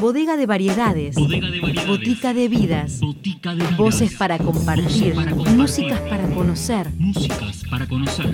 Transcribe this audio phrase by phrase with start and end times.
[0.00, 1.16] Bodega de variedades.
[1.86, 3.00] Botica de vidas.
[3.76, 5.14] Voces para compartir.
[5.56, 6.90] Músicas para conocer.
[6.96, 8.32] Músicas para conocer.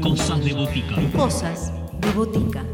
[0.00, 0.94] Cosas de botica.
[1.16, 2.64] Cosas de botica.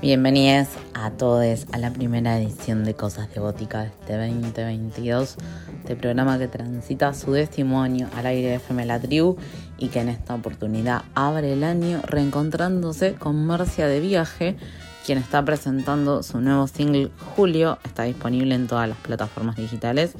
[0.00, 5.36] Bienvenidos a todos a la primera edición de Cosas de Botica de este 2022,
[5.78, 9.36] este programa que transita su año al aire de FM La Tribu
[9.78, 14.56] y que en esta oportunidad abre el año reencontrándose con Marcia de Viaje,
[15.06, 20.12] quien está presentando su nuevo single Julio, está disponible en todas las plataformas digitales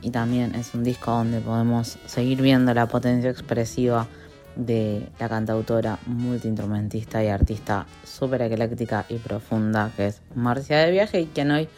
[0.00, 4.06] y también es un disco donde podemos seguir viendo la potencia expresiva
[4.56, 11.20] de la cantautora, multiinstrumentista y artista súper ecléctica y profunda que es Marcia de Viaje
[11.20, 11.68] y quien hoy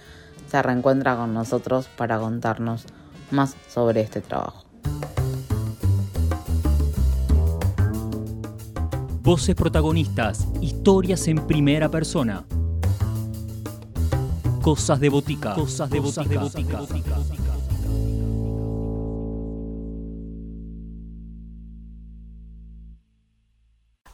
[0.51, 2.85] se reencuentra con nosotros para contarnos
[3.31, 4.65] más sobre este trabajo.
[9.23, 12.45] Voces protagonistas, historias en primera persona.
[14.63, 15.55] Cosas de botica.
[15.55, 16.81] Cosas de botica.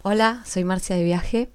[0.05, 1.48] Hola, soy Marcia de Viaje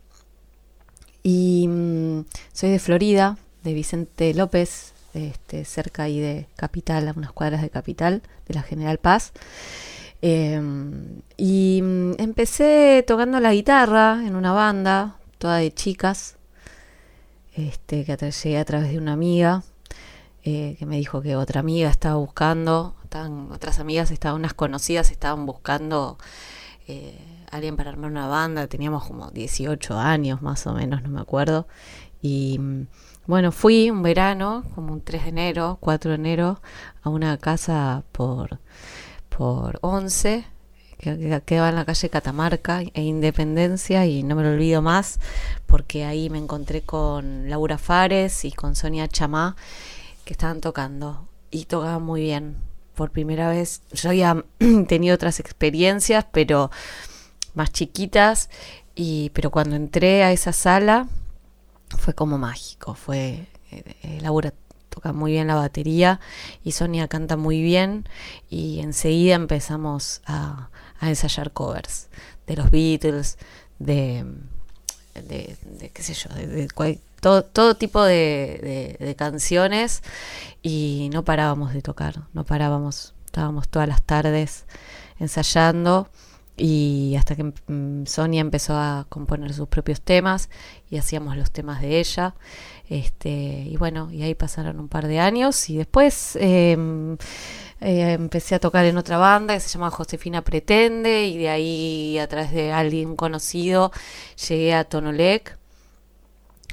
[1.22, 2.24] y mm,
[2.54, 7.70] soy de Florida, de Vicente López, este, cerca ahí de Capital, a unas cuadras de
[7.70, 9.34] Capital, de la General Paz.
[10.22, 16.38] Em, y mm, empecé tocando la guitarra en una banda, toda de chicas,
[17.54, 19.64] este, que llegué a través de una amiga,
[20.46, 22.96] eh, que me dijo que otra amiga estaba buscando,
[23.52, 26.18] otras amigas estaban, unas conocidas estaban buscando
[26.88, 27.20] eh,
[27.52, 31.68] alguien para armar una banda, teníamos como 18 años más o menos, no me acuerdo.
[32.22, 32.88] Y mm,
[33.28, 36.62] bueno, fui un verano, como un 3 de enero, 4 de enero,
[37.02, 38.60] a una casa por,
[39.30, 40.46] por 11,
[40.98, 45.20] que quedaba en la calle Catamarca e Independencia, y no me lo olvido más,
[45.66, 49.56] porque ahí me encontré con Laura Fares y con Sonia Chamá,
[50.26, 52.58] que estaban tocando, y tocaban muy bien.
[52.96, 54.44] Por primera vez, yo había
[54.88, 56.72] tenido otras experiencias, pero
[57.58, 58.50] más chiquitas,
[58.96, 61.08] y, pero cuando entré a esa sala
[61.90, 64.54] fue como mágico, fue eh, Laura
[64.90, 66.20] toca muy bien la batería
[66.64, 68.08] y Sonia canta muy bien
[68.50, 70.70] y enseguida empezamos a,
[71.02, 72.08] ensayar covers
[72.48, 73.38] de los Beatles,
[73.78, 74.26] de,
[75.14, 76.68] de, qué sé yo, de,
[77.22, 80.02] todo, todo, tipo de, canciones
[80.64, 84.66] y no parábamos de tocar, no parábamos, estábamos todas las tardes
[85.20, 86.10] ensayando
[86.58, 90.50] y hasta que mm, Sonia empezó a componer sus propios temas
[90.90, 92.36] y hacíamos los temas de ella.
[92.90, 97.18] Este y bueno y ahí pasaron un par de años y después em,
[97.82, 102.18] eh, empecé a tocar en otra banda que se llama Josefina Pretende y de ahí
[102.18, 103.92] a través de alguien conocido
[104.48, 105.58] llegué a Tonolec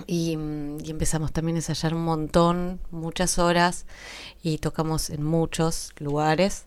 [0.06, 3.86] y, mm, empezamos también a ensayar un montón, muchas horas
[4.42, 6.66] y tocamos en muchos lugares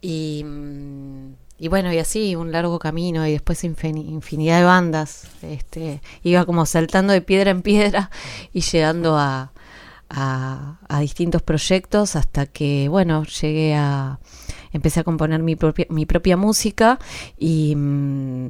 [0.00, 5.28] y mm, y bueno, y así, un largo camino y después infinidad de bandas.
[5.42, 8.10] Este, iba como saltando de piedra en piedra
[8.52, 9.52] y llegando a,
[10.10, 14.18] a, distintos proyectos hasta que, bueno, llegué a...
[14.72, 16.98] Empecé a componer mi propia, mi propia música
[17.38, 18.48] y mm,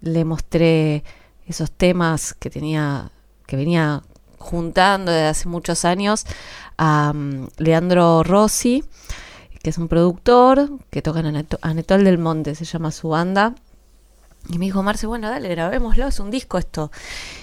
[0.00, 1.04] le mostré
[1.46, 3.10] esos temas que tenía,
[3.46, 4.02] que venía
[4.38, 6.24] juntando desde hace muchos años
[6.78, 8.84] a mm, Leandro Rossi
[9.66, 13.56] que es un productor que toca en Anetol del Monte, se llama su banda.
[14.48, 16.92] Y me dijo, Marce, bueno, dale, grabémoslo, es un disco esto.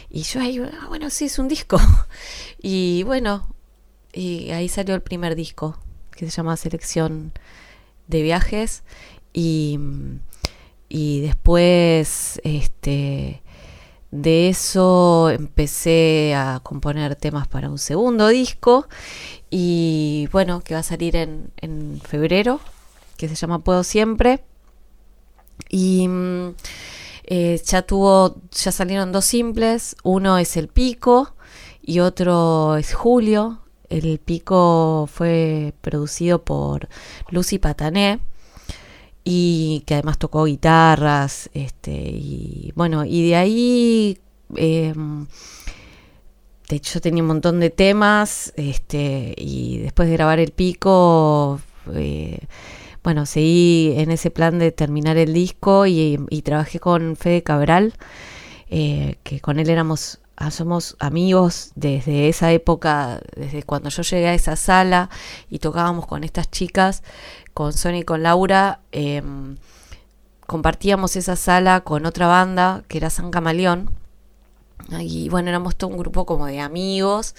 [0.09, 1.81] Y yo ahí, ah, bueno, sí, es un disco.
[2.61, 3.53] y bueno,
[4.13, 5.77] y ahí salió el primer disco,
[6.11, 7.33] que se llama Selección
[8.07, 8.83] de Viajes.
[9.33, 9.77] Y,
[10.87, 13.43] y después, este,
[14.11, 18.87] de eso empecé a componer temas para un segundo disco
[19.55, 22.59] y bueno, que va a salir en, en febrero,
[23.17, 24.43] que se llama Puedo Siempre.
[25.69, 26.55] Y mm,
[27.25, 31.35] eh, ya tuvo, ya salieron dos simples, uno es El Pico
[31.83, 33.59] y otro es Julio.
[33.89, 36.89] El Pico fue producido por
[37.29, 38.21] Lucy Patané
[39.23, 44.17] y que además tocó guitarras, este, y bueno, y de ahí
[44.55, 45.27] em,
[46.69, 51.59] de hecho tenía un montón de temas, este, y después de grabar el pico,
[51.93, 52.39] eh,
[53.03, 57.93] bueno, seguí en ese plan de terminar el disco y, trabajé con Fede Cabral,
[58.69, 64.27] eh, que con él éramos ah, somos amigos desde esa época, desde cuando yo llegué
[64.29, 65.09] a esa sala
[65.49, 67.03] y tocábamos con estas chicas,
[67.53, 68.79] con Sonia y con Laura.
[68.91, 69.57] Em,
[70.47, 73.89] compartíamos esa sala con otra banda que era San Camaleón.
[74.99, 77.35] Y bueno, éramos todo un grupo como de amigos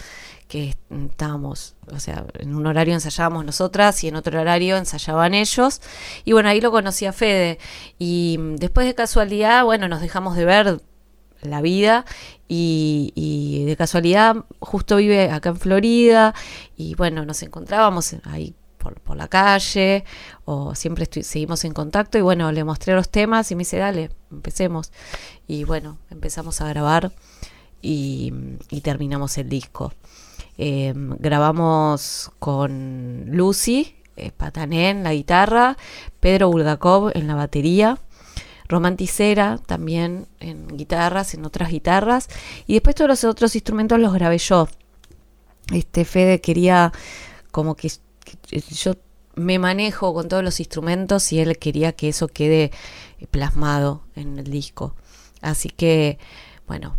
[0.48, 5.80] que estábamos, o sea, en un horario ensayábamos nosotras y en otro horario ensayaban ellos.
[6.24, 7.58] Y bueno, ahí lo conocí a Fede.
[7.98, 10.80] Y después de casualidad, bueno, nos dejamos de ver
[11.42, 12.04] la vida
[12.48, 16.34] y, de casualidad justo vive acá en Florida
[16.76, 18.54] y bueno, nos encontrábamos ahí
[18.92, 20.04] por, la calle
[20.44, 24.10] o siempre seguimos en contacto y bueno, le mostré los temas y me dice, dale,
[24.30, 24.92] empecemos.
[25.46, 27.12] Y bueno, empezamos a grabar
[27.80, 28.32] y,
[28.82, 29.92] terminamos el disco.
[30.56, 35.76] Em, grabamos con Lucy eh, Patané en la guitarra,
[36.20, 37.98] Pedro Bulgakov en la batería
[38.66, 42.28] romanticera también en guitarras, en otras guitarras.
[42.66, 44.68] Y después todos los otros instrumentos los grabé yo.
[45.72, 46.92] Este Fede quería
[47.50, 47.90] como que,
[48.70, 48.94] yo
[49.36, 52.70] me manejo con todos los instrumentos y él quería que eso quede
[53.30, 54.94] plasmado en el disco.
[55.40, 56.18] Así que,
[56.66, 56.96] bueno,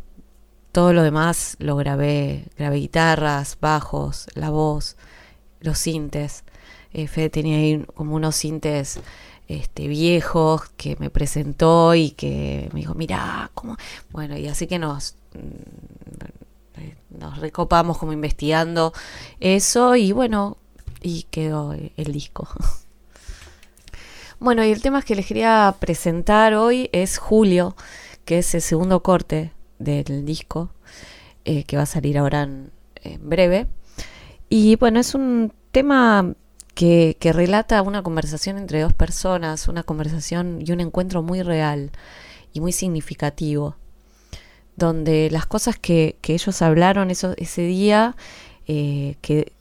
[0.72, 4.98] todo lo demás lo grabé, grabé guitarras, bajos, la voz,
[5.62, 6.44] los sintes.
[6.94, 9.00] Eh, Fede tenía ahí como unos sintes
[9.48, 13.78] este, viejos que me presentó y que me dijo, mira, ¿cómo?
[14.12, 18.94] Bueno, y así que nos, mm, nos recopamos como investigando
[19.40, 20.58] eso y bueno,
[21.06, 22.50] y quedó el disco.
[24.38, 27.76] Bueno, y el tema que les quería presentar hoy es Julio,
[28.26, 30.72] que es el segundo corte del disco,
[31.46, 32.72] eh, que va a salir ahora en
[33.22, 33.68] breve.
[34.50, 36.36] Y bueno, es un tema
[36.74, 41.92] que, relata una conversación entre dos personas, una conversación y un encuentro muy real
[42.52, 43.78] y muy significativo,
[44.76, 48.18] donde las cosas que, ellos hablaron eso, ese día
[48.68, 49.55] eh, que,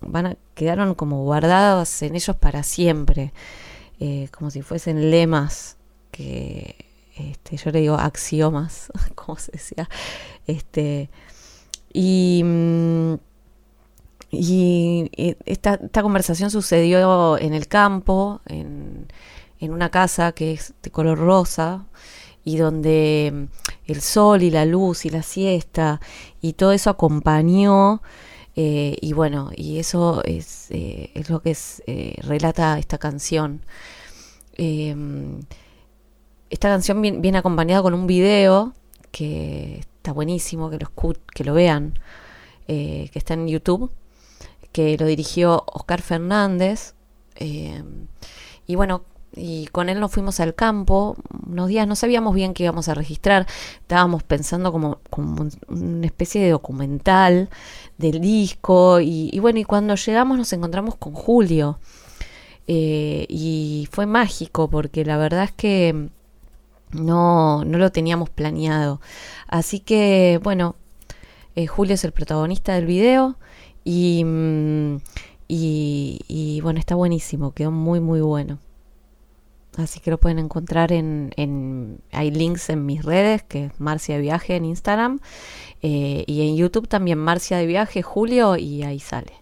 [0.00, 3.32] van quedaron como guardadas en ellos para siempre,
[4.00, 5.76] eh, como si fuesen lemas
[6.10, 6.86] que
[7.16, 9.88] este, yo le digo axiomas, como se decía,
[10.46, 11.10] este,
[11.92, 13.14] y mm,
[14.30, 15.10] y
[15.46, 19.06] esta, conversación sucedió en el campo, en,
[19.60, 21.86] una casa que es de color rosa
[22.44, 26.00] y donde mm, el sol y la luz y la siesta
[26.40, 28.02] y todo eso acompañó
[28.56, 33.62] eh, y bueno, y eso es, eh, es lo que es, eh, relata esta canción.
[34.54, 35.40] Em,
[36.50, 38.74] esta canción viene, acompañada con un video
[39.12, 40.90] que está buenísimo, que lo,
[41.34, 41.98] que lo vean,
[42.66, 43.90] que está en YouTube
[44.76, 46.92] que lo dirigió Oscar Fernández.
[47.36, 47.82] Eh,
[48.66, 49.04] y bueno,
[49.36, 51.16] y con él nos fuimos al campo
[51.46, 53.46] unos días, no sabíamos bien qué íbamos a registrar,
[53.80, 57.48] estábamos pensando como, como una especie de documental
[57.98, 61.78] del disco y, bueno, y cuando llegamos nos encontramos con Julio
[62.66, 66.08] eh, y fue mágico porque la verdad es que
[66.92, 69.00] no, no lo teníamos planeado.
[69.46, 70.76] Así que bueno,
[71.54, 73.36] eh, Julio es el protagonista del video
[73.86, 74.96] Mm,
[75.48, 78.58] y, y, bueno, está buenísimo, quedó muy, muy bueno.
[79.76, 84.22] Así que lo pueden encontrar en, hay links en mis redes, que es Marcia de
[84.22, 85.20] Viaje en Instagram,
[85.82, 89.32] eh, y en YouTube también Marcia de Viaje, Julio, y ahí sale.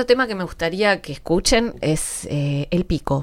[0.00, 3.22] Otro tema que me gustaría que escuchen es eh, El Pico,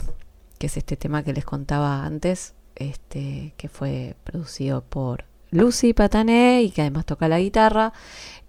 [0.60, 6.62] que es este tema que les contaba antes, este, que fue producido por Lucy Patané
[6.62, 7.94] y que además toca la guitarra,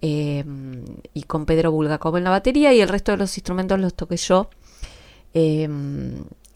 [0.03, 0.45] eh,
[1.11, 4.17] y con Pedro Bulgakov en la batería, y el resto de los instrumentos los toqué
[4.17, 4.51] yo.
[5.33, 5.67] eh,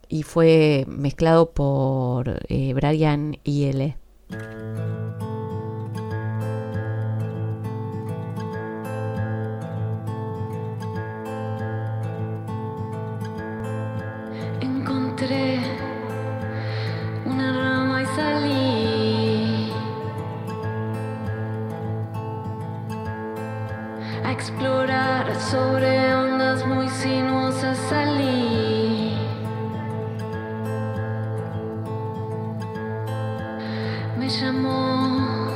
[0.09, 3.95] y fue mezclado por Brian IL.
[14.83, 15.59] Encontré
[17.23, 19.71] una rama y salí
[24.25, 27.77] a explorar sobre ondas muy sinuosas.
[27.89, 29.15] Salí.
[34.19, 35.47] Me llamó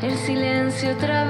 [0.00, 1.21] el silencio otra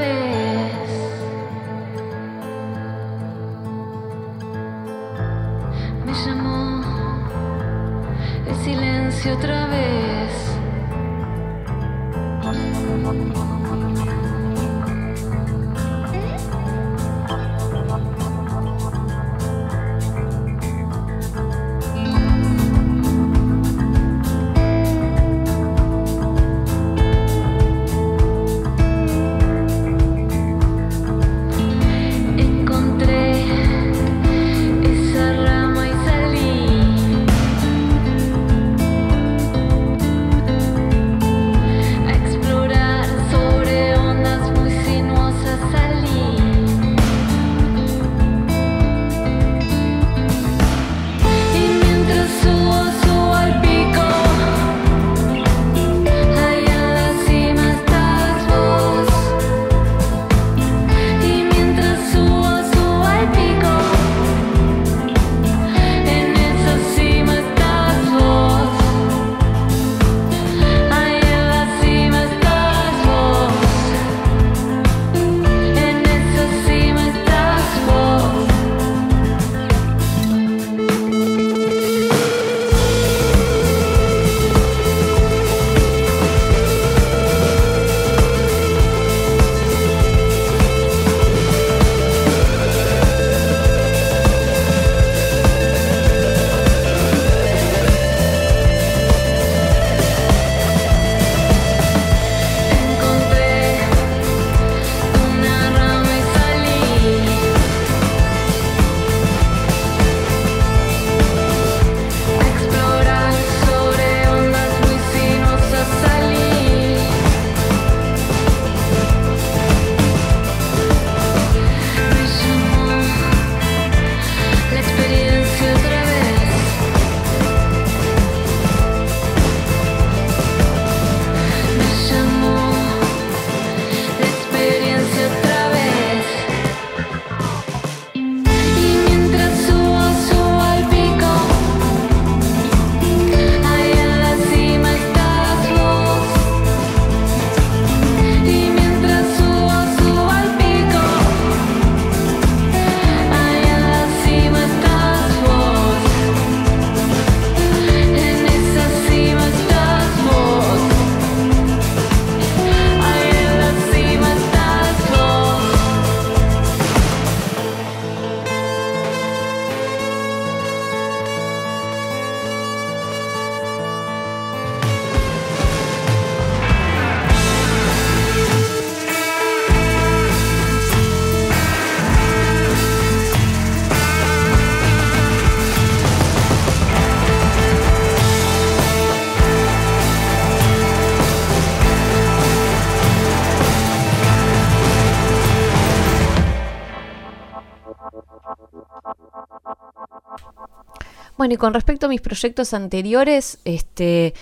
[201.42, 204.32] Bueno, y con respecto a mis proyectos anteriores, este,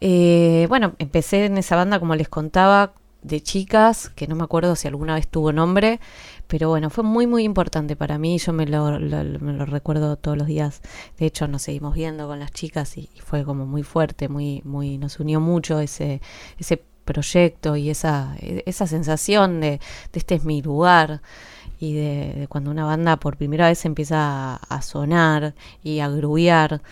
[0.00, 4.74] eh, bueno, empecé en esa banda, como les contaba, de chicas, que no me acuerdo
[4.74, 6.00] si alguna vez tuvo nombre,
[6.46, 8.96] pero bueno, fue muy, muy importante para mí, yo me lo,
[9.66, 10.80] recuerdo todos los días,
[11.18, 14.96] de hecho nos seguimos viendo con las chicas y, fue como muy fuerte, muy, muy,
[14.96, 16.22] nos unió mucho ese,
[16.56, 21.20] ese proyecto y esa, esa sensación de, de este es mi lugar
[21.78, 26.82] y de, cuando una banda por primera vez empieza a, sonar y a grubear.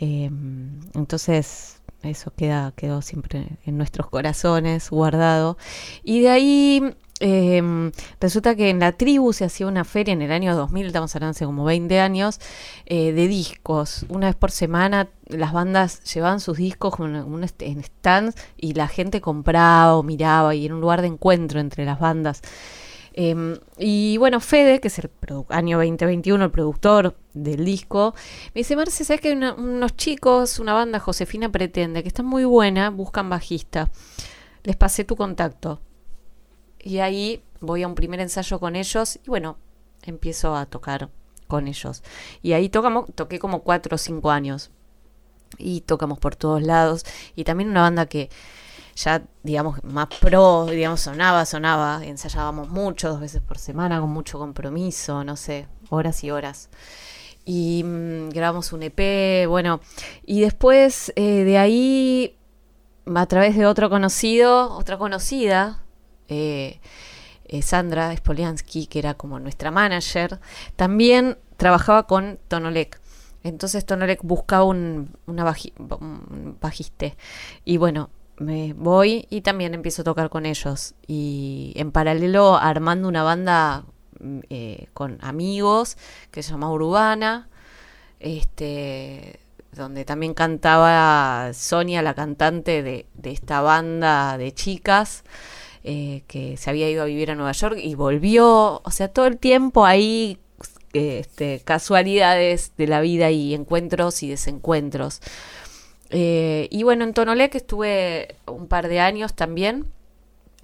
[0.00, 5.58] Em, entonces eso queda, quedó siempre en nuestros corazones guardado.
[6.04, 6.82] Y de ahí
[7.20, 7.90] em,
[8.20, 11.32] resulta que en la tribu se hacía una feria en el año 2000, estamos hablando
[11.32, 12.38] hace como 20 años,
[12.86, 14.06] eh, de discos.
[14.08, 19.96] Una vez por semana las bandas llevaban sus discos en stands y la gente compraba
[19.96, 22.42] o miraba y era un lugar de encuentro entre las bandas.
[23.20, 25.10] Em, y bueno, Fede, que es el
[25.48, 28.14] año 2021, el productor del disco,
[28.54, 32.44] me dice, Marce, ¿sabes que hay unos chicos, una banda, Josefina Pretende, que está muy
[32.44, 33.90] buena, buscan bajista?
[34.62, 35.80] Les pasé tu contacto.
[36.78, 39.58] Y ahí voy a un primer ensayo con ellos y bueno,
[40.04, 41.10] empiezo a tocar
[41.48, 42.04] con ellos.
[42.40, 44.70] Y ahí tocamos, toqué como cuatro o cinco años.
[45.58, 47.04] Y tocamos por todos lados.
[47.34, 48.30] Y también una banda que
[48.98, 54.38] ya, digamos, más pro, digamos, sonaba, sonaba, ensayábamos mucho, dos veces por semana, con mucho
[54.38, 56.68] compromiso, no sé, horas y horas.
[57.44, 59.80] Y mm, grabamos un EP, bueno,
[60.26, 62.36] y después eh, de ahí,
[63.14, 65.84] a través de otro conocido, otra conocida,
[66.28, 66.80] eh,
[67.44, 70.40] eh, Sandra Spoliansky, que era como nuestra manager,
[70.74, 73.00] también trabajaba con Tonolek.
[73.44, 75.44] Entonces Tonolek buscaba un, una
[76.00, 77.16] un bajiste.
[77.64, 80.94] Y bueno, me voy y también empiezo a tocar con ellos.
[81.06, 83.84] Y en paralelo armando una banda
[84.20, 85.96] mm, eh, con amigos
[86.30, 87.48] que se llama Urbana,
[88.20, 89.40] este,
[89.72, 95.24] donde también cantaba Sonia, la cantante de, esta banda de chicas.
[95.84, 99.26] Eh, que se había ido a vivir a Nueva York y volvió, o sea, todo
[99.26, 100.38] el tiempo ahí
[100.92, 105.20] este, casualidades de la vida y encuentros y desencuentros.
[106.10, 109.86] Eh, y bueno, en Tonolec estuve un par de años también,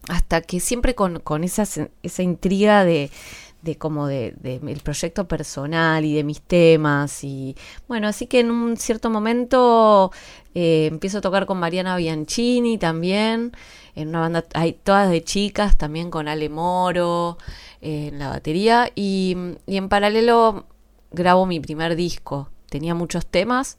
[0.09, 1.65] hasta que siempre con, esa,
[2.03, 3.11] esa intriga de,
[3.63, 7.57] de como de, el proyecto personal y de mis temas y
[7.89, 10.13] bueno así que en un cierto momento
[10.55, 13.53] eh, empiezo a tocar con Mariana Bianchini también
[13.95, 17.39] en una banda hay todas de chicas también con Ale Moro
[17.81, 20.67] eh, en la batería y, y en paralelo
[21.15, 22.49] grabo mi primer disco.
[22.69, 23.79] Tenía muchos temas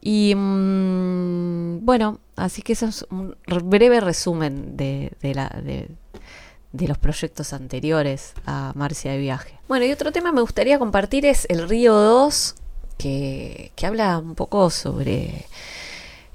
[0.00, 8.32] y mm, bueno, así que eso es un breve resumen de, de, los proyectos anteriores
[8.46, 9.58] a Marcia de Viaje.
[9.68, 12.54] Bueno, y otro tema me gustaría compartir es el Río 2,
[12.96, 15.46] que, habla un poco sobre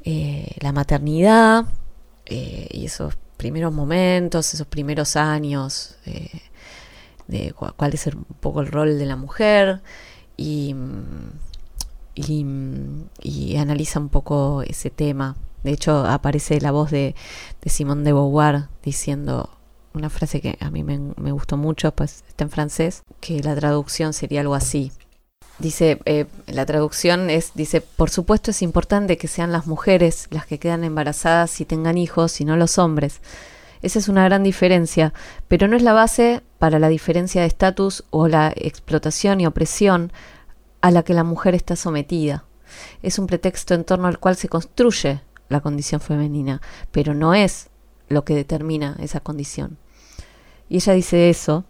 [0.04, 1.66] eh, la maternidad
[2.26, 6.42] eh, y esos primeros momentos, esos primeros años, eh,
[7.28, 9.82] de cuál es un poco el rol de la mujer
[10.38, 10.76] y
[12.16, 15.36] y, analiza un poco ese tema.
[15.64, 17.16] De hecho, aparece la voz de,
[17.62, 19.50] de Simone de Beauvoir diciendo
[19.96, 24.14] una frase que a mí me, gustó mucho, pues está en francés, que la traducción
[24.14, 24.92] sería algo así.
[25.58, 30.46] Dice, eh, la traducción es, dice, por supuesto es importante que sean las mujeres las
[30.46, 33.22] que quedan embarazadas y tengan hijos y no los hombres.
[33.82, 35.14] Esa es una gran diferencia,
[35.48, 40.12] pero no es la base para la diferencia de estatus o la explotación y opresión
[40.86, 42.46] a la que la mujer está sometida.
[43.02, 45.20] Es un pretexto en torno al cual se construye
[45.50, 47.72] la condición femenina, pero no es
[48.08, 49.80] lo que determina esa condición.
[50.70, 51.66] Y ella dice eso,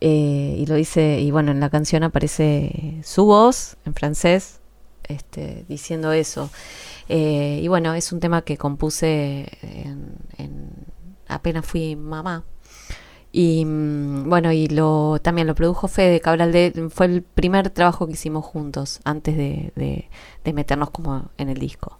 [0.00, 4.60] eh, y lo dice, y bueno, en la canción aparece su voz en francés,
[5.02, 6.48] este, diciendo eso.
[7.08, 10.70] Eh, y bueno, es un tema que compuse en,
[11.26, 12.44] apenas fui mamá.
[13.36, 18.06] Y mm, bueno, y lo también lo produjo Fede Cabral de, fue el primer trabajo
[18.06, 19.72] que hicimos juntos antes de,
[20.44, 21.98] de meternos como en el disco.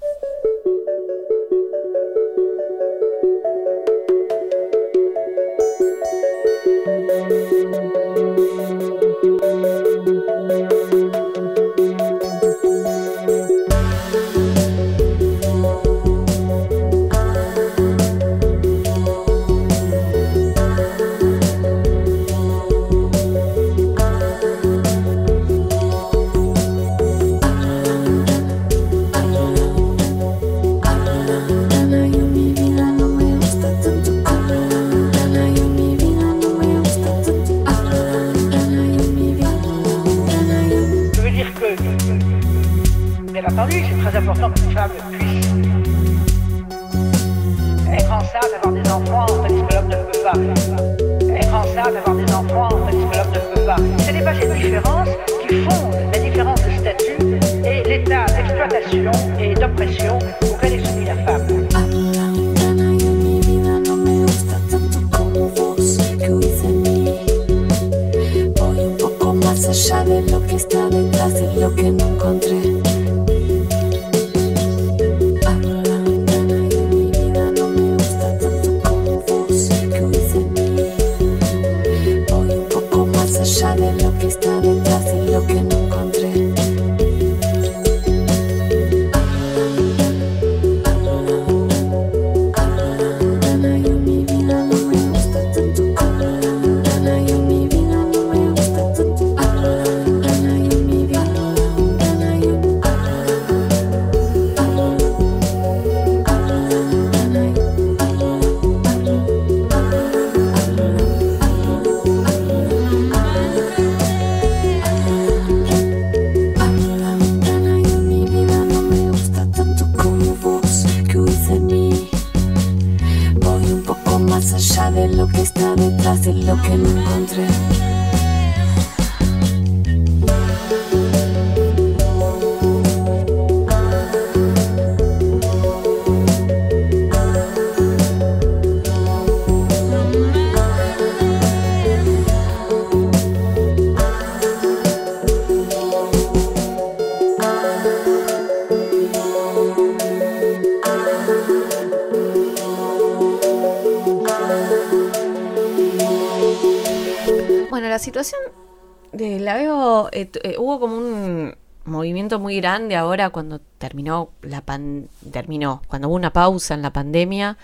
[162.38, 167.58] Muy grande ahora cuando terminó la pan terminó, cuando hubo una pausa en la pandemia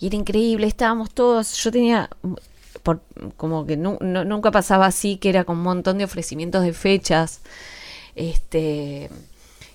[0.00, 2.08] y era increíble, estábamos todos, yo tenía
[2.82, 3.02] por,
[3.36, 7.40] como que nunca pasaba así, que era con un montón de ofrecimientos de fechas,
[8.14, 9.10] este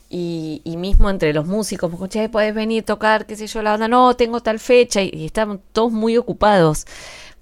[0.10, 3.72] y, mismo entre los músicos, me che, puedes venir a tocar, qué sé yo, la
[3.72, 6.86] banda, no, tengo tal fecha, y, y estaban todos muy ocupados.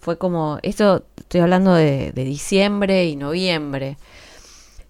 [0.01, 3.97] Fue como, esto estoy hablando de diciembre y noviembre.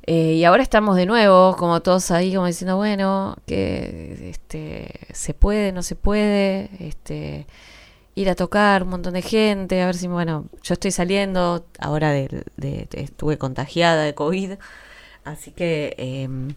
[0.03, 5.33] Eh, y ahora estamos de nuevo, como todos ahí, como diciendo, bueno, que este, se
[5.33, 7.45] puede, no se puede, este,
[8.15, 12.11] ir a tocar un montón de gente, a ver si, bueno, yo estoy saliendo ahora
[12.11, 12.45] de,
[12.93, 14.53] estuve contagiada de COVID,
[15.23, 16.55] así que em,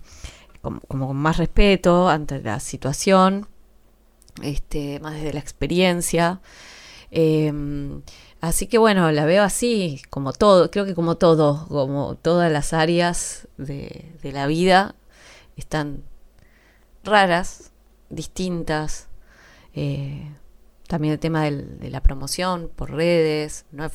[0.62, 3.46] como, con más respeto ante la situación,
[4.42, 6.40] este, más desde la experiencia.
[7.10, 8.02] Em,
[8.44, 12.74] Así que bueno, la veo así, como todo, creo que como todo, como todas las
[12.74, 14.96] áreas de, la vida
[15.57, 16.04] están
[17.04, 17.72] raras,
[18.11, 19.09] distintas.
[19.72, 20.30] Eh,
[20.87, 23.88] también el tema de la promoción por redes, no,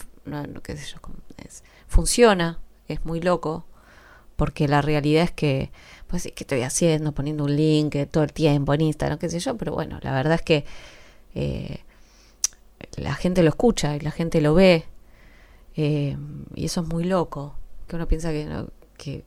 [0.64, 0.98] qué sé yo,
[1.88, 3.68] funciona, es muy loco,
[4.36, 5.72] porque la realidad es que,
[6.08, 7.12] pues, ¿qué estoy haciendo?
[7.12, 10.34] Poniendo un link todo el tiempo en Instagram, qué sé yo, pero bueno, la verdad
[10.34, 10.66] es que
[11.36, 11.82] eh,
[13.00, 14.86] la gente lo escucha y la gente lo ve.
[15.76, 16.18] Eh,
[16.56, 17.56] y eso es muy loco.
[17.88, 19.24] Que uno piensa que, no, que,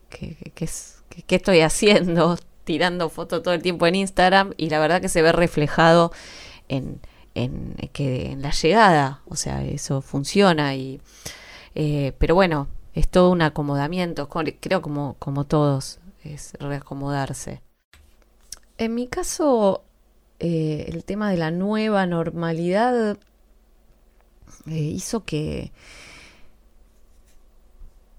[0.59, 5.09] es, que, estoy haciendo, tirando fotos todo el tiempo en Instagram y la verdad que
[5.09, 6.11] se ve reflejado
[6.69, 6.99] en,
[7.35, 9.21] en, que, en la llegada.
[9.27, 10.75] O sea, eso funciona.
[10.75, 11.01] y
[11.75, 14.29] eh, Pero bueno, es todo un acomodamiento.
[14.29, 17.61] Creo como, como todos, es reacomodarse.
[18.77, 19.83] En mi caso,
[20.39, 23.17] eh, el tema de la nueva normalidad
[24.67, 25.71] eh, hizo que,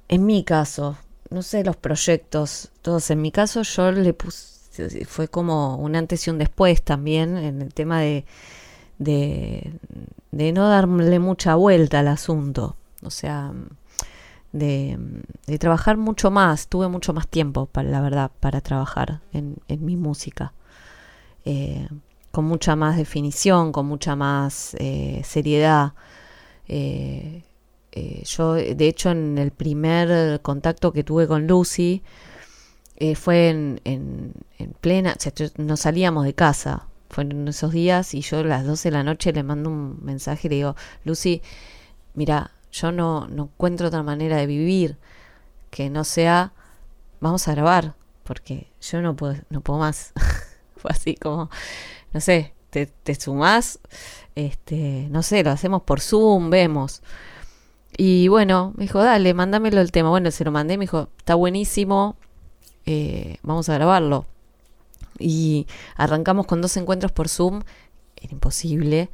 [0.08, 0.96] en mi caso,
[1.30, 6.26] no sé, los proyectos, todos en mi caso, yo le puse, fue como un antes
[6.26, 8.24] y un después también en el tema de,
[8.98, 9.72] de,
[10.52, 13.52] no darle mucha vuelta al asunto, o sea,
[14.52, 14.98] de,
[15.58, 20.52] trabajar mucho más, tuve mucho más tiempo, para, la verdad, para trabajar en, mi música.
[21.44, 21.88] Eh,
[22.34, 25.92] con mucha más definición, con mucha más eh, seriedad.
[26.68, 27.42] Eh,
[27.92, 32.02] eh, yo, de hecho, en el primer contacto que tuve con Lucy,
[32.96, 34.34] eh, fue en, en,
[34.80, 38.90] plena, o sea, no salíamos de casa, fueron esos días y yo a las 12
[38.90, 41.42] de la noche le mando un mensaje y le digo, Lucy,
[42.14, 44.96] mira, yo no, no encuentro otra manera de vivir
[45.70, 46.52] que no sea,
[47.20, 50.12] vamos a grabar, porque yo no puedo, no puedo más.
[50.76, 51.50] Fue así como,
[52.12, 53.80] no sé, te, te sumás
[54.34, 57.02] este, no sé, lo hacemos por Zoom, vemos.
[57.96, 60.10] Y bueno, me dijo, dale, mándamelo el tema.
[60.10, 62.16] Bueno, se lo mandé, me dijo, está buenísimo,
[62.86, 64.26] eh, vamos a grabarlo.
[65.18, 65.66] Y
[65.96, 67.62] arrancamos con dos encuentros por Zoom,
[68.16, 69.10] era imposible.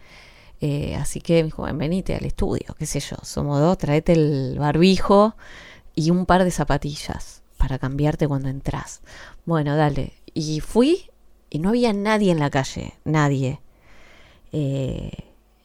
[0.62, 4.58] Eh, así que me dijo, venite al estudio, qué sé yo, somos dos, traete el
[4.58, 5.34] barbijo
[5.94, 9.02] y un par de zapatillas para cambiarte cuando entras.
[9.44, 10.14] Bueno, dale.
[10.32, 11.10] Y fui
[11.50, 13.60] y no había nadie en la calle, nadie.
[14.52, 15.10] Eh,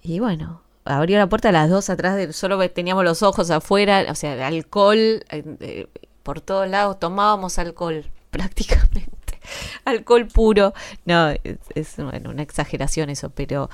[0.01, 4.05] y bueno, abrió la puerta a las dos atrás, de, solo teníamos los ojos afuera,
[4.09, 5.87] o sea, alcohol, eh,
[6.23, 9.39] por todos lados tomábamos alcohol prácticamente.
[9.85, 10.73] alcohol puro.
[11.05, 13.69] No, es, una exageración eso, pero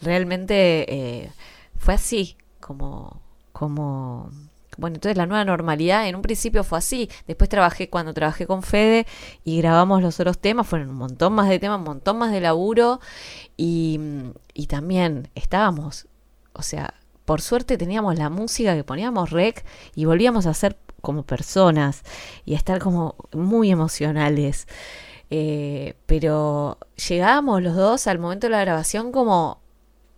[0.00, 1.30] realmente eh,
[1.76, 4.30] fue así, como, como
[4.76, 7.10] bueno, entonces la nueva normalidad en un principio fue así.
[7.26, 9.06] Después trabajé cuando trabajé con Fede
[9.44, 12.40] y grabamos los otros temas, fueron un montón más de temas, un montón más de
[12.40, 13.00] laburo
[13.56, 14.00] y,
[14.54, 16.06] y también estábamos,
[16.52, 21.24] o sea, por suerte teníamos la música que poníamos rec y volvíamos a ser como
[21.24, 22.02] personas
[22.44, 24.66] y a estar como muy emocionales.
[25.30, 29.60] Eh, pero llegábamos los dos al momento de la grabación como,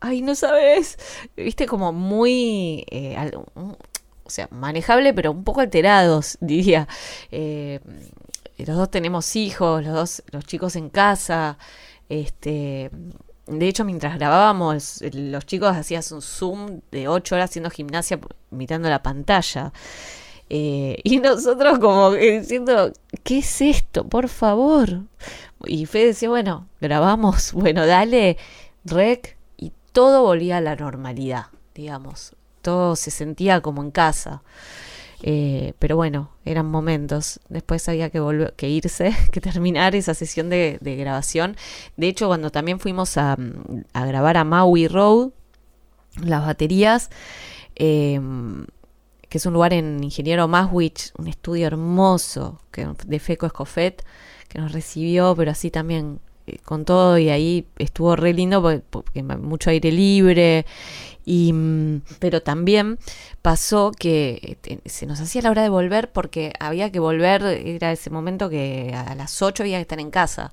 [0.01, 0.99] ay, no sabes,
[1.37, 3.17] viste, como muy, eh,
[4.29, 6.87] o sea, manejable, pero un poco alterados, diría.
[7.33, 7.81] Eh,
[8.59, 11.59] los dos tenemos hijos, los dos, los chicos en casa,
[12.09, 12.91] este...
[13.47, 18.91] De hecho, mientras grabábamos, los chicos hacían un zoom de ocho horas haciendo gimnasia, mirando
[18.91, 19.73] la pantalla.
[20.51, 24.07] Eh, y nosotros como diciendo, ¿qué es esto?
[24.07, 25.05] Por favor.
[25.65, 28.37] Y Fede decía, bueno, grabamos, bueno, dale,
[28.85, 32.35] rec, y todo volvía a la normalidad, digamos.
[32.63, 34.43] Todo se sentía como en casa.
[35.23, 37.41] Eh, pero bueno, eran momentos.
[37.49, 41.57] Después había que volver, que irse, que terminar esa sesión de, grabación.
[41.97, 43.37] De hecho, cuando también fuimos a,
[43.95, 45.31] grabar a Maui Road,
[46.23, 47.11] las baterías,
[47.77, 48.21] eh,
[49.29, 54.05] que es un lugar en Ingeniero Maswich, un estudio hermoso que, de Feco Escofet,
[54.49, 56.21] que nos recibió, pero así también
[56.65, 60.67] con todo y ahí estuvo re lindo porque, mucho aire libre.
[61.25, 62.99] Y mm, pero también
[63.43, 67.93] pasó que eh, se nos hacía la hora de volver porque había que volver era
[67.93, 70.53] ese momento que a las 8 había que estar en casa.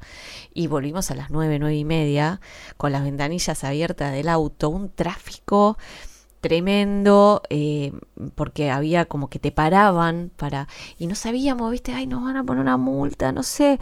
[0.53, 2.41] Y volvimos a las 9, 9 y media
[2.77, 5.77] con las ventanillas abiertas del auto un tráfico
[6.45, 7.91] tremendo, eh,
[8.35, 10.67] porque había como que te paraban para,
[10.99, 13.79] y no sabíamos, viste, ay, nos van a poner una multa, no sé,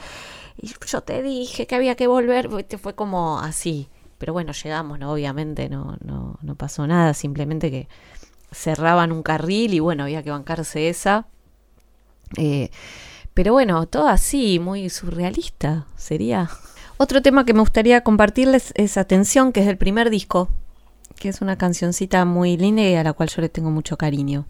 [0.58, 5.12] y yo te dije que había que volver, fue como así, pero bueno, llegamos, ¿no?
[5.12, 7.88] Obviamente no, no, no pasó nada, simplemente que
[8.52, 11.28] cerraban un carril y bueno, había que bancarse esa.
[12.38, 12.70] Eh,
[13.34, 16.50] pero bueno, todo así, muy surrealista sería.
[16.98, 20.50] Otro tema que me gustaría compartirles es Atención, que es el primer disco
[21.24, 24.46] que es una cancioncita muy linda y a la cual yo le tengo mucho cariño.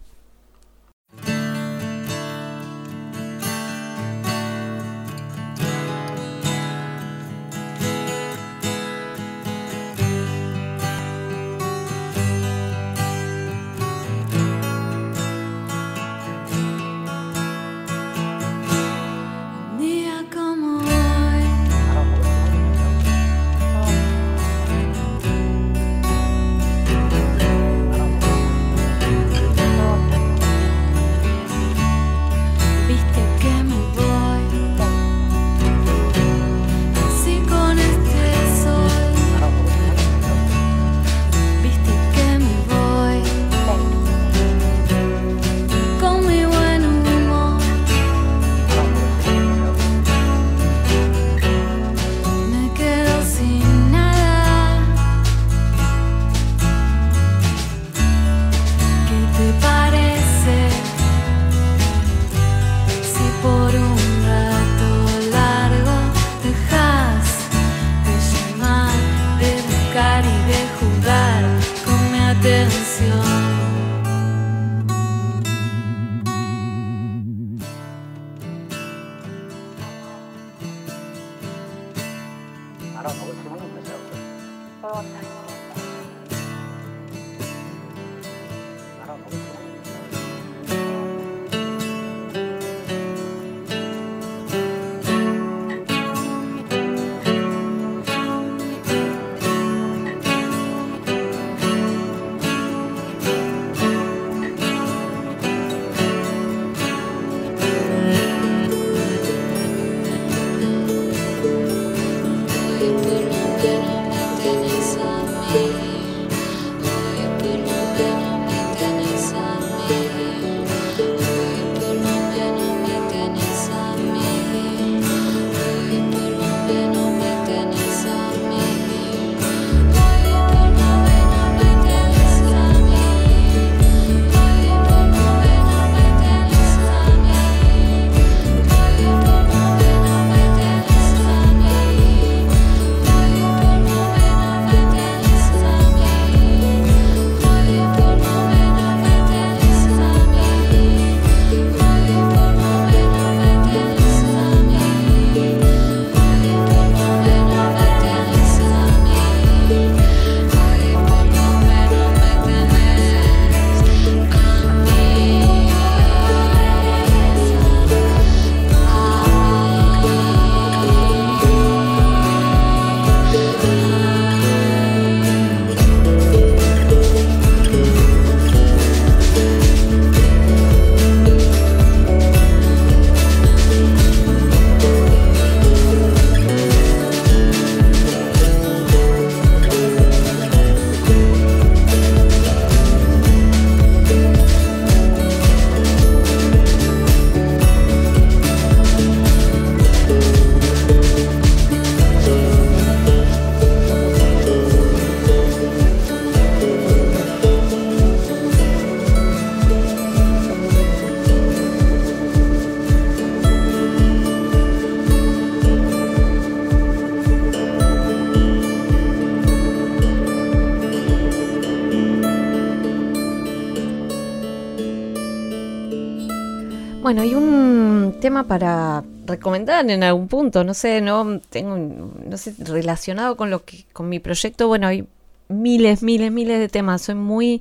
[227.04, 232.54] Bueno, hay un tema para recomendar en algún punto, no sé, no tengo, no sé,
[232.60, 235.06] relacionado con lo que, con mi proyecto, bueno, hay
[235.48, 237.02] miles, miles, miles de temas.
[237.02, 237.60] Soy muy,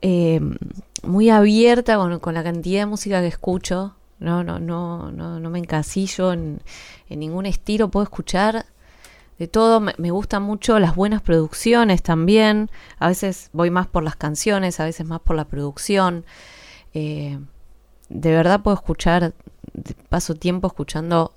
[0.00, 0.40] eh,
[1.02, 3.94] muy abierta con, la cantidad de música que escucho.
[4.20, 6.62] No, no, no, no, no me encasillo en,
[7.10, 7.90] ningún estilo.
[7.90, 8.64] Puedo escuchar
[9.38, 9.80] de todo.
[9.80, 12.70] Me, gustan mucho las buenas producciones también.
[12.98, 16.24] A veces voy más por las canciones, a veces más por la producción.
[16.94, 17.38] Eh,
[18.08, 19.34] de verdad puedo escuchar,
[20.08, 21.32] paso tiempo escuchando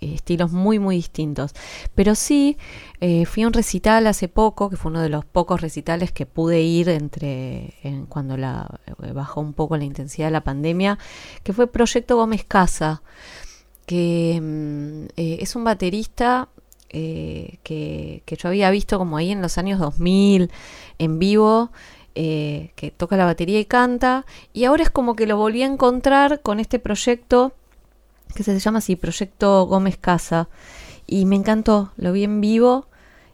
[0.00, 1.52] eh, estilos muy muy distintos.
[1.94, 2.56] Pero sí,
[3.00, 6.26] eh, fui a un recital hace poco, que fue uno de los pocos recitales que
[6.26, 7.74] pude ir entre
[8.08, 10.98] cuando eh, bajó un poco la intensidad de la pandemia,
[11.42, 13.02] que fue Proyecto Gómez Casa,
[13.86, 16.48] que mm, es un baterista
[16.88, 20.50] que, que, yo había visto como ahí en los años 2000
[20.98, 21.70] en vivo
[22.14, 25.66] eh, que toca la batería y canta, y ahora es como que lo volví a
[25.66, 27.52] encontrar con este proyecto
[28.34, 30.48] que se llama así, Proyecto Gómez Casa,
[31.06, 32.86] y me encantó, lo vi en vivo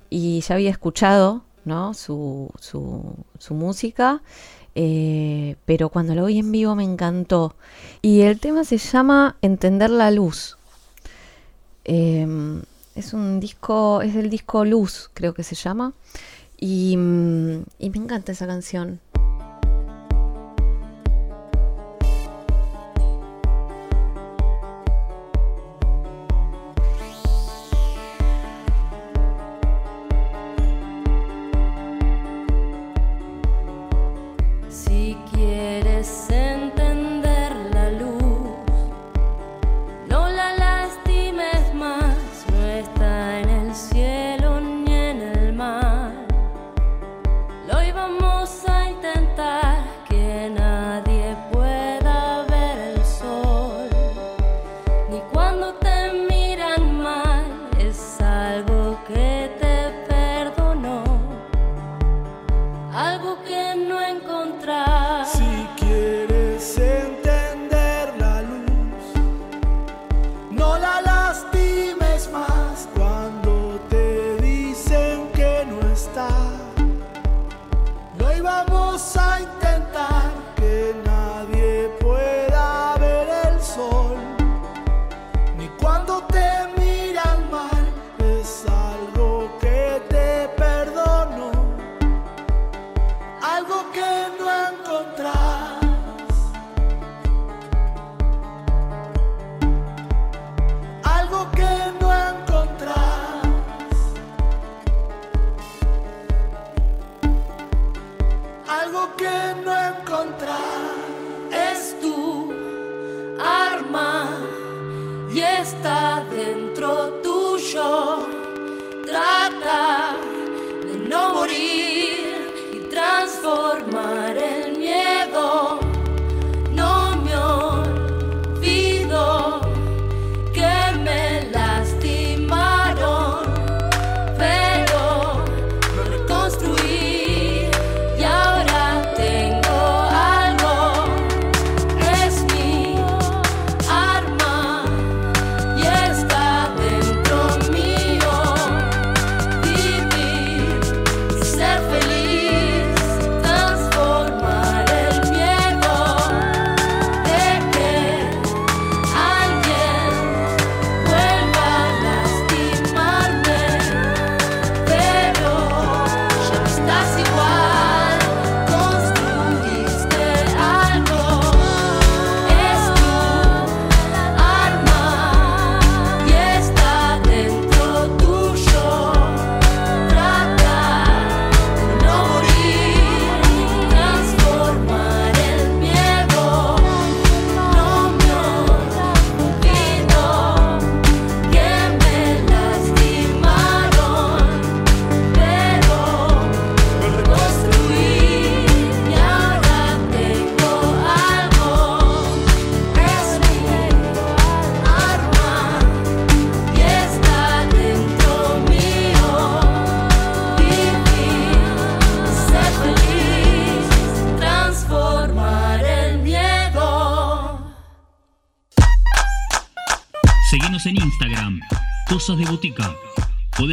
[0.09, 1.95] y ya había escuchado ¿no?
[1.95, 4.23] su, su, música,
[4.75, 7.55] eh, pero cuando lo vi en vivo me encantó.
[8.03, 10.57] Y el tema se llama Entender la Luz.
[11.85, 12.63] Em,
[12.95, 15.93] es un disco, es el disco Luz, creo que se llama.
[16.59, 19.01] Y, mm, y me encanta esa canción.